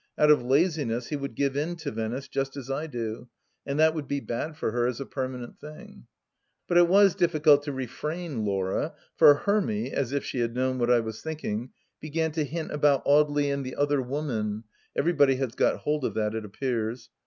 Out 0.17 0.31
of 0.31 0.41
laziness 0.41 1.09
he 1.09 1.15
would 1.15 1.35
give 1.35 1.55
in 1.55 1.75
to 1.75 1.91
Venice, 1.91 2.27
just 2.27 2.57
as 2.57 2.71
I 2.71 2.87
do, 2.87 3.29
and 3.67 3.77
that 3.77 3.93
would 3.93 4.07
be 4.07 4.19
bad 4.19 4.57
for 4.57 4.71
her 4.71 4.87
as 4.87 4.99
a 4.99 5.05
permanent 5.05 5.59
thing. 5.59 6.07
But 6.67 6.79
it 6.79 6.87
was 6.87 7.13
difficult 7.13 7.61
to 7.65 7.71
refrain, 7.71 8.43
Laura, 8.43 8.95
for 9.15 9.31
Hermy, 9.35 9.91
as 9.93 10.11
if 10.11 10.25
she 10.25 10.39
had 10.39 10.55
known 10.55 10.79
what 10.79 10.89
I 10.89 11.01
was 11.01 11.21
thinking, 11.21 11.69
began 11.99 12.31
to 12.31 12.43
hint 12.43 12.71
about 12.71 13.05
Audely 13.05 13.53
and 13.53 13.63
the 13.63 13.75
other 13.75 14.01
woman— 14.01 14.63
everybody 14.97 15.35
has 15.35 15.53
got 15.53 15.81
hold 15.81 16.03
of 16.03 16.15
that, 16.15 16.33
it 16.33 16.45
appears. 16.45 17.11